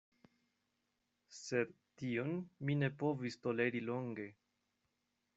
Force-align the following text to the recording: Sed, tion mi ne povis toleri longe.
Sed, 1.39 1.75
tion 2.01 2.31
mi 2.69 2.77
ne 2.83 2.89
povis 3.03 3.37
toleri 3.43 3.83
longe. 3.91 4.25